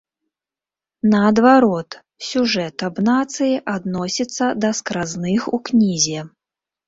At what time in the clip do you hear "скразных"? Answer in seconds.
4.81-5.41